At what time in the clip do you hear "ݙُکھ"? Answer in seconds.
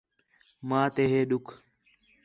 1.29-1.51